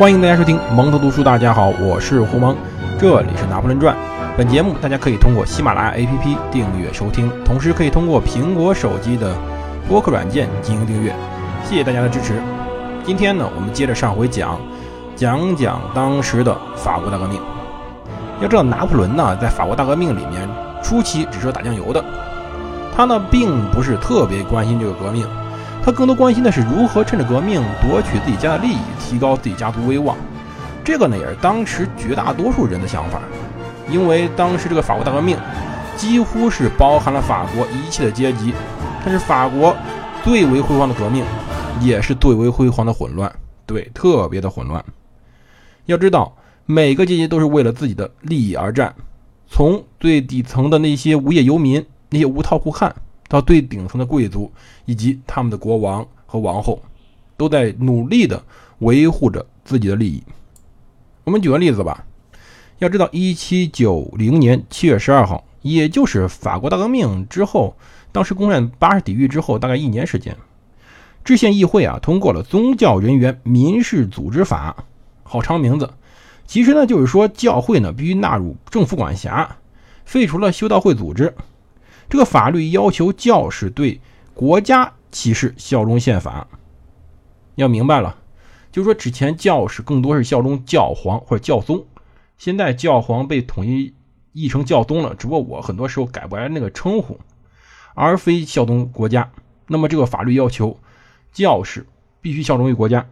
[0.00, 1.22] 欢迎大家收听蒙头读书。
[1.22, 2.56] 大家好，我是胡蒙，
[2.98, 3.94] 这里是拿破仑传。
[4.34, 9.34] 本节目大家可以通过喜马拉雅 APP 订阅收听，同时可以通过苹果手机的
[9.86, 11.14] 播客软件进行订阅。
[11.68, 12.40] 谢谢大家的支持。
[13.04, 14.58] 今天呢，我们接着上回讲，
[15.14, 17.38] 讲讲当时的法国大革命。
[18.40, 20.48] 要知道，拿破仑呢，在法国大革命里面
[20.82, 22.02] 初期只是打酱油的，
[22.96, 25.26] 他呢并不是特别关心这个革命。
[25.82, 30.16] 他更多关心的是如何趁着革命夺取自己家的利益，提高自己家族威望。
[30.84, 33.20] 这个呢，也是当时绝大多数人的想法。
[33.90, 35.36] 因为当时这个法国大革命
[35.96, 38.54] 几乎是包含了法国一切的阶级，
[39.02, 39.74] 它是法国
[40.22, 41.24] 最为辉煌的革命，
[41.80, 43.32] 也是最为辉煌的混乱。
[43.66, 44.84] 对，特别的混乱。
[45.86, 46.36] 要知道，
[46.66, 48.94] 每个阶级都是为了自己的利益而战，
[49.48, 52.94] 从最底层的那些无业游民、那些无套裤汉。
[53.30, 54.50] 到最顶层的贵族
[54.86, 56.82] 以及他们的国王和王后，
[57.36, 58.42] 都在努力的
[58.80, 60.20] 维护着自己的利益。
[61.22, 62.04] 我们举个例子吧，
[62.80, 67.76] 要知道，一七九零年七月十二号，也就是法国大革命之后，
[68.10, 70.36] 当时攻占巴士底狱之后，大概一年时间，
[71.22, 74.74] 制宪议会啊通过了《宗教人员民事组织法》，
[75.22, 75.88] 好长名字。
[76.48, 79.56] 其实呢，就是说教会呢必须纳入政府管辖，
[80.04, 81.32] 废除了修道会组织。
[82.10, 84.00] 这个法律要求教士对
[84.34, 86.48] 国家起誓效忠宪法。
[87.54, 88.16] 要明白了，
[88.72, 91.86] 就是说之前教士更多是效忠教皇或者教宗，
[92.36, 93.94] 现在教皇被统一
[94.32, 97.20] 译成教宗了，只不过我很多时候改不来那个称呼，
[97.94, 99.30] 而非效忠国家。
[99.68, 100.80] 那么这个法律要求
[101.30, 101.86] 教士
[102.20, 103.08] 必须效忠于国家，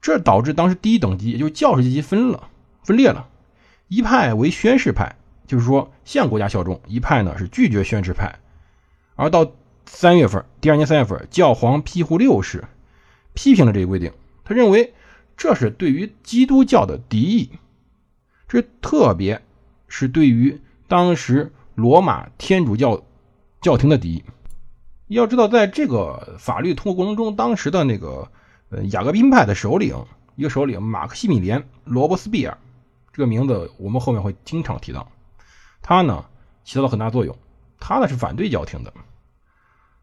[0.00, 2.48] 这导致当时第一等级也就是教士阶级分了
[2.82, 3.28] 分裂了，
[3.88, 5.14] 一派为宣誓派。
[5.46, 8.34] 就是说，向国家效忠一派呢是拒绝宣誓派，
[9.14, 9.52] 而到
[9.86, 12.64] 三月份，第二年三月份，教皇庇护六世
[13.34, 14.12] 批评了这一规定，
[14.44, 14.92] 他认为
[15.36, 17.50] 这是对于基督教的敌意，
[18.48, 19.40] 这特别
[19.88, 23.02] 是对于当时罗马天主教
[23.60, 24.24] 教廷的敌意。
[25.08, 28.28] 要知道，在这个法律通过过程中，当时的那个
[28.70, 29.94] 呃雅各宾派的首领，
[30.34, 32.58] 一个首领马克西米连·罗伯斯庇尔，
[33.12, 35.08] 这个名字我们后面会经常提到。
[35.88, 36.24] 他呢
[36.64, 37.36] 起到了很大作用，
[37.78, 38.92] 他呢是反对教廷的，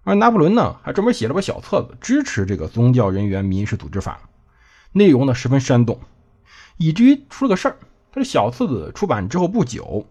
[0.06, 4.22] 而拿破仑呢还专门写了本小册子支持这个宗教人员民事组织法，
[4.94, 6.00] 内容呢十分煽动，
[6.78, 7.76] 以至于出了个事儿。
[8.14, 10.08] 他这小册子出版之后不久，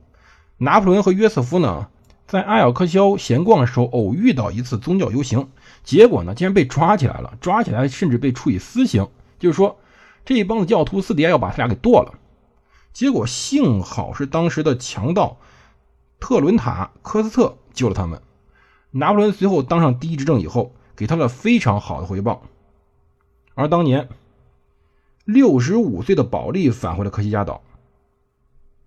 [0.59, 1.89] 拿破仑和约瑟夫呢
[2.27, 5.49] 在阿尔克肖闲逛的时候偶遇到一次宗教游行，
[5.85, 9.81] 结果呢竟然被抓起来了，抓起来甚至被处以私刑，就是说
[10.27, 12.13] 这一帮子教徒私底下要把他俩给剁了。
[12.93, 15.39] 结果幸好是当时的强盗。
[16.23, 18.23] 特伦塔科斯特救了他们。
[18.93, 22.45] 拿破仑随后当上第一执政以后，给他了非常好的回报。
[23.55, 24.09] 而当年
[25.25, 27.61] 六十五岁的保利返回了科西嘉岛，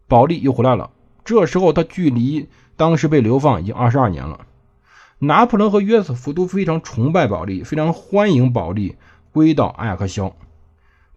[0.08, 0.92] 保利又回来了。
[1.26, 2.48] 这时候他距离
[2.78, 4.48] 当时被流放已经二十二年了。
[5.20, 8.96] 拿破仑和约瑟夫都非常崇拜保利，非常欢迎保利
[9.34, 10.34] 归到阿雅克肖。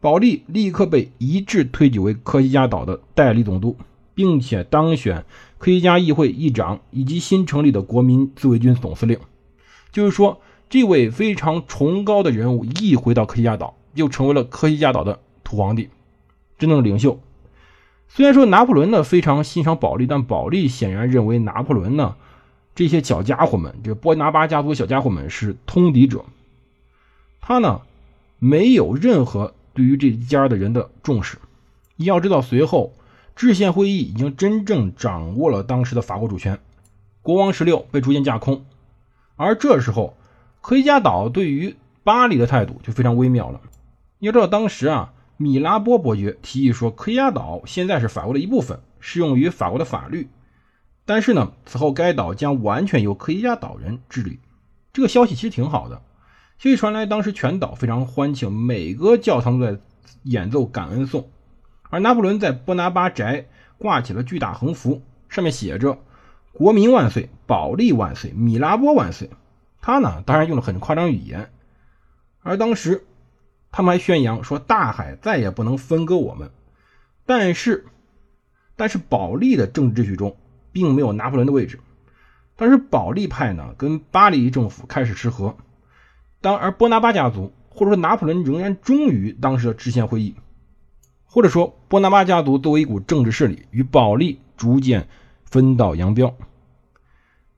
[0.01, 3.77] 保利立刻被一致推举为科西嘉岛的代理总督。
[4.15, 5.25] 并且当选
[5.59, 9.19] 科学家议会议长以及新成立的国民自卫军总司令，
[9.91, 15.91] 就是说，这位非常崇高的人物一回到科学家岛，就成为了科学家岛的土皇帝，
[16.59, 17.19] 真正的领袖。
[18.07, 22.15] 虽然说拿破仑呢非常欣赏保利，但保利显然认为拿破仑呢
[22.77, 26.25] 这些小家伙们，这波拿巴家族小家伙们是通敌者，
[27.41, 27.81] 他呢
[28.39, 31.37] 没有任何对于这家的人的重视。
[31.97, 32.93] 要知道，随后。
[33.39, 36.59] 制宪会议已经真正掌握了当时的法国主权，
[37.23, 38.65] 国王十六被逐渐架空，
[39.37, 40.17] 而这时候
[40.61, 43.61] 科西嘉岛对于巴黎的态度就非常微妙了。
[44.19, 50.29] 要知道，当时啊，米拉波伯爵提议说，科西嘉岛现在是法国的一部分，适用于法国的法律，
[51.05, 54.41] 但是呢，此后该岛将完全由科西嘉岛人治理。
[54.93, 56.03] 这个消息其实挺好的，
[56.59, 59.79] 消息传来，当时全岛非常欢庆，每个教堂都在
[60.25, 61.31] 演奏感恩颂。
[61.91, 63.47] 而拿破仑在波拿巴宅
[63.79, 65.99] 挂起了巨大横幅，上面写着
[66.53, 69.31] “国民万岁，保利万岁，米拉波万岁”。
[69.81, 71.51] 他呢，当然用了很夸张语言。
[72.43, 73.05] 而当时，
[73.71, 76.51] 他们还宣扬说大海再也不能分割我们。
[77.25, 77.87] 但是，
[78.77, 80.37] 但是保利的政治秩序中
[80.73, 81.79] 并没有拿破仑的位置。
[82.57, 85.57] 当时保利派呢，跟巴黎政府开始失和。
[86.41, 90.35] 当而波拿巴家族或者说拿破仑仍然忠于当时的制宪会议。
[91.31, 95.07] 或者说，波拿巴家族作为一股政治势力，与保利逐渐
[95.45, 96.35] 分道扬镳。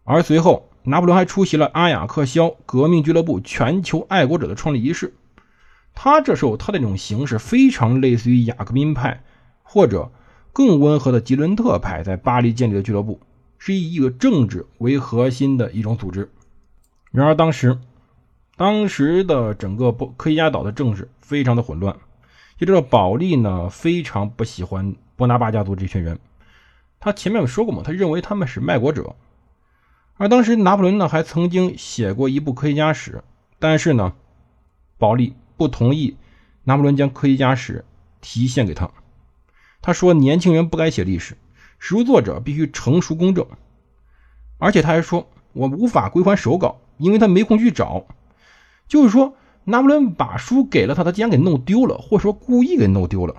[0.02, 5.14] 而随后，拿破仑还出席了阿雅克肖革命俱乐部全球爱国者的创立仪式。
[5.94, 9.22] 他这时候他的这种形式非常类似于雅各宾派
[9.62, 10.11] 或者
[10.52, 13.20] 更温和的吉伦特派在巴黎建立的俱乐部，
[13.58, 16.28] 是以一个政治为核心的一种组织。
[17.12, 17.78] 然而当时，
[18.56, 21.96] 当时的整个波科西亚岛的政治非常的混乱。
[22.61, 26.19] 就这个保利呢，非常不喜欢波拿巴家族这群人。
[26.99, 29.17] 他前面有说过嘛，他认为他们是卖国者。
[30.19, 33.25] 而当时拿破仑呢，还曾经写过一部科学家史，
[33.59, 34.12] 但是呢，
[34.99, 36.19] 保利不同意
[36.65, 37.83] 拿破仑将科学家史
[38.21, 38.91] 提献给他。
[39.81, 41.39] 他说，年轻人不该写历史，
[41.79, 43.47] 史书作者必须成熟公正。
[44.59, 48.05] 而且他还说，我无法归还手稿，因为他没空去找。
[48.87, 49.35] 就是说。
[49.70, 53.34] 拿破仑把书给了他，他竟然给弄丢了，或者说故意给弄丢了。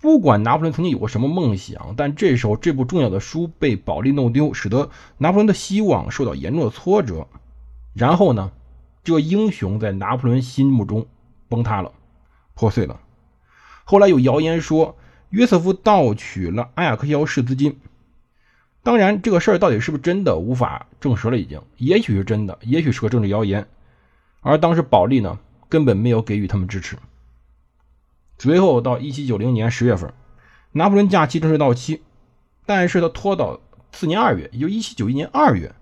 [0.00, 7.26] 不管拿破仑曾经有过什么梦想，但这时候这部重要的书被保利弄丢，使得拿破仑的希望受到严重的挫折。
[7.94, 8.52] 然后呢，
[9.02, 11.06] 这英雄在拿破仑心目中
[11.48, 11.92] 崩塌了，
[12.54, 13.00] 破碎了。
[13.84, 14.96] 后来有谣言说
[15.30, 17.78] 约瑟夫盗取了阿雅克肖市资金，
[18.84, 21.36] 当然这个事儿到底是不是真的，无法证实了。
[21.36, 23.66] 已经，也许是真的，也许是个政治谣言。
[24.48, 26.96] 而当时保利呢，根本没有给予他们支持。
[28.38, 30.10] 随后到一七九零年十月份，
[30.72, 32.00] 拿破仑假期正式到期，
[32.64, 33.60] 但是他拖到
[33.92, 35.74] 次年二月，也就一七九一年二月，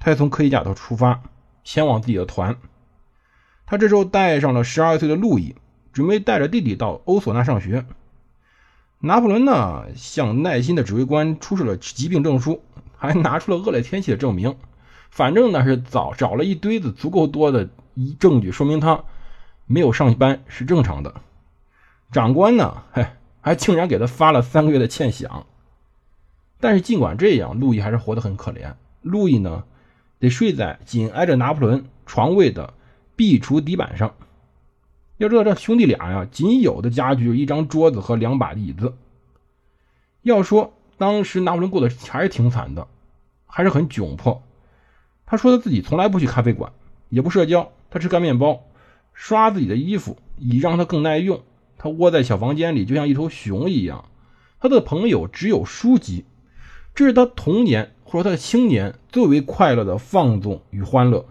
[0.00, 1.22] 他才从科西嘉岛出发，
[1.62, 2.56] 前往自己的团。
[3.66, 5.54] 他这时候带上了十二岁的路易，
[5.92, 7.86] 准备带着弟弟到欧索纳上学。
[8.98, 12.64] 拿破仑呢，向耐心的指挥官出示了疾病证书，
[12.96, 14.56] 还拿出了恶劣天气的证明。
[15.08, 17.68] 反正呢是找找了一堆子足够多的。
[17.98, 19.02] 一证据说明他
[19.66, 21.20] 没有上班是正常的。
[22.12, 23.04] 长官呢，嘿，
[23.40, 25.42] 还竟然给他发了三个月的欠饷。
[26.60, 28.74] 但是尽管这样，路易还是活得很可怜。
[29.02, 29.64] 路易呢，
[30.20, 32.72] 得睡在紧挨着拿破仑床位的
[33.16, 34.14] 壁橱底板上。
[35.16, 38.94] 要知道，这兄弟俩呀，仅有的家具就一张桌子和两把椅子。
[40.22, 42.86] 要说当时拿破仑过得还是挺惨的，
[43.46, 44.40] 还是很窘迫。
[45.26, 46.72] 他说他自己从来不去咖啡馆，
[47.08, 47.72] 也不社交。
[47.90, 48.64] 他吃干面包，
[49.14, 51.40] 刷自己的衣服，以让他更耐用。
[51.76, 54.04] 他窝在小房间里，就像一头熊一样。
[54.60, 56.24] 他的朋友只有书籍，
[56.94, 61.24] 这是他童年或者他的青年最为快乐的放纵与欢乐。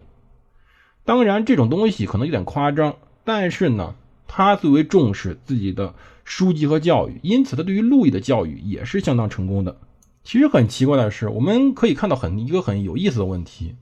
[1.03, 3.95] 当然，这种东西可能有点夸张，但是呢，
[4.27, 5.93] 他最为重视自己的
[6.23, 9.77] 书籍和教育，因此他对于路易的教育也是相当成功的。
[10.23, 13.75] 其实很奇怪的是，我们可以看到很一个很有意思的问题：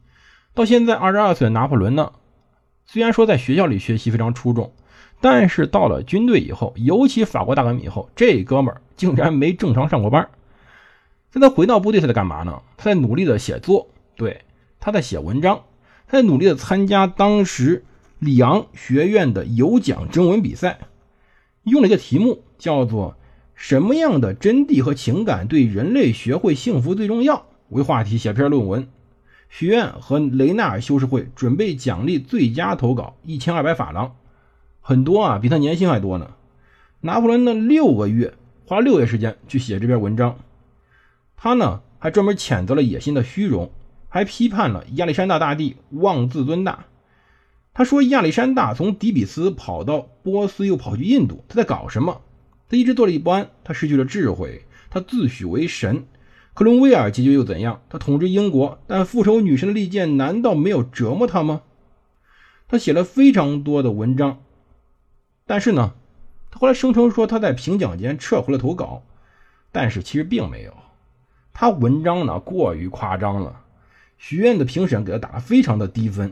[0.54, 2.12] 到现在二十二岁的拿破仑呢？
[2.86, 4.72] 虽然说在学校里学习非常出众，
[5.20, 10.30] 但是到了军队以后，尤其法国大革命以后，这哥们儿竟然没正常上过班。
[11.30, 12.62] 在他回到部队，他在干嘛呢？
[12.78, 14.42] 他在努力的写作，对，
[14.80, 15.64] 他在写文章，
[16.08, 17.84] 他在努力的参加当时
[18.20, 20.80] 里昂学院的有奖征文比赛，
[21.64, 23.18] 用了一个题目叫做
[23.56, 28.88] “什么样的真谛和情感对人类学会幸福最重要”为话题写篇论文。
[29.58, 34.12] 学院和雷纳尔修士会准备奖励最佳投稿一千二百法郎，
[34.82, 36.32] 很多啊，比他年薪还多呢。
[37.00, 38.34] 拿破仑呢，六个月
[38.66, 40.38] 花了六个月时间去写这篇文章。
[41.38, 43.72] 他呢，还专门谴责了野心的虚荣，
[44.10, 46.88] 还批判了亚历山大大帝妄自尊大。
[47.74, 52.20] 他说亚历山大从底比斯跑到波斯，又跑去印度，他在搞什么？
[52.68, 56.04] 他一直坐立不安，他失去了智慧，他自诩为神。
[56.56, 57.82] 克伦威尔结局又怎样？
[57.90, 61.64] 他统治英国，但复仇女神的利剑难道没有折磨他吗？
[62.70, 64.40] 他写了非常多的文章，
[65.46, 65.96] 但是呢，
[66.50, 69.04] 他后来声称说他在评奖间撤回了投稿，
[69.74, 70.74] 但是其实并没有。
[71.52, 73.64] 他文章呢过于夸张了，
[74.18, 76.32] 学院的评审给他打了非常的低分，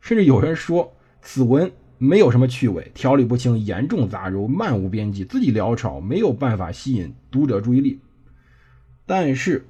[0.00, 8.00] 甚至有人说此文没有什么趣味，条理不清，严重杂糅，漫无边际，字迹潦草，没有办法吸引读者注意力。
[9.06, 9.66] 但是，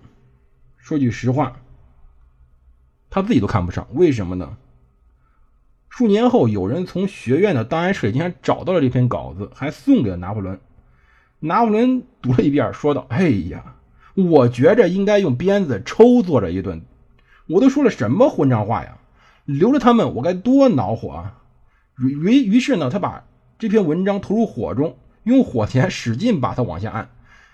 [0.79, 1.57] 说句实话，
[3.11, 3.87] 他自己都看不上。
[3.93, 4.57] 为什么呢？
[5.91, 10.59] 数年后，有人从学院的档案室里竟然找到了这篇稿子，还送给了拿破仑。
[11.39, 13.77] 拿破仑读了一遍，说道：“哎呀，
[14.15, 16.83] 我觉着应该用鞭子抽作者一顿。
[17.47, 18.97] 我都说了什么混账话呀！
[19.45, 21.43] 留着他们，我该多恼火啊！”
[22.01, 23.25] 于于是呢，他把
[23.59, 27.11] 这篇文章投入火中，用火钳使劲把它往下按，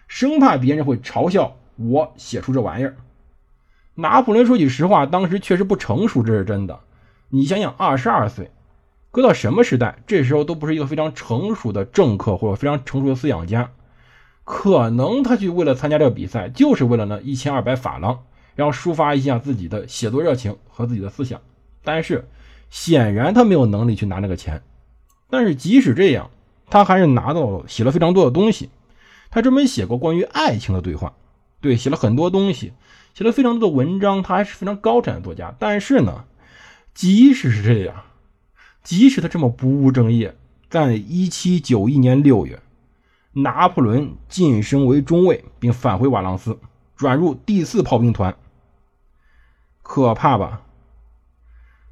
[0.06, 1.56] 生怕别人会嘲笑。
[1.90, 2.96] 我写出这玩意儿，
[3.94, 6.80] 拿破仑说句实话，当时确实不成熟，这是真的。
[7.28, 8.50] 你想想，二十二岁，
[9.10, 13.70] 搁到什么时代，这时候都不是一个非常成熟的政客或者非常成熟的思想家。
[14.44, 18.24] 可能他去为了参加这个比赛，就是为了那一千二百法郎，
[18.54, 21.40] 然后抒发一下自己的写作热情和自己的思想。
[21.84, 22.28] 但是
[22.70, 24.62] 显然他没有能力去拿那个钱。
[25.30, 26.30] 但是即使这样，
[26.68, 28.68] 他还是拿到了写了非常多的东西。
[29.30, 31.14] 他专门写过关于爱情的对话，
[31.62, 32.74] 对，写了很多东西，
[33.14, 34.22] 写了非常多的文章。
[34.22, 35.54] 他还是非常高产的作家。
[35.58, 36.24] 但是呢，
[36.92, 38.02] 即使是这样，
[38.82, 40.36] 即使他这么不务正业，
[40.68, 42.60] 在一七九一年六月，
[43.32, 46.58] 拿破仑晋升为中尉，并返回瓦朗斯，
[46.96, 48.36] 转入第四炮兵团。
[49.82, 50.62] 可怕吧？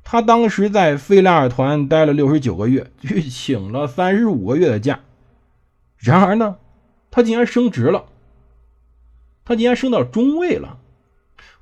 [0.02, 5.00] 他当时在费拉尔团待了六十九个月，去请了三十五个月的假。
[5.96, 6.56] 然而呢？
[7.12, 8.06] 他竟然升职了，
[9.50, 10.78] 他竟然升到中尉了，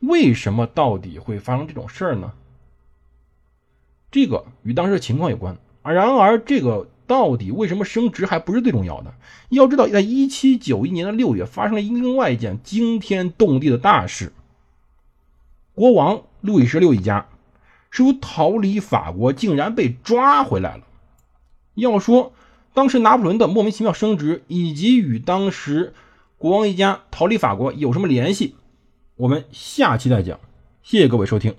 [0.00, 2.35] 为什么到底会发生这种事儿呢？
[4.11, 5.90] 这个与当时的情况有关啊。
[5.90, 9.14] 然而，这个到底为什么升职还不是最重要的。
[9.49, 14.35] 要知道，在一七九一年的六月，发生了另外一件惊天动地的大事：
[15.75, 17.26] 国王路易十六一家
[17.90, 20.85] 试图逃离法国，竟然被抓回来了。
[21.73, 22.35] 要说。
[22.75, 25.95] 当时拿破仑的莫名其妙升职，以及与当时
[26.38, 28.54] 国王一家逃离法国有什么联系？
[29.16, 30.38] 我们下期再讲。
[30.85, 31.52] 谢谢各位收听。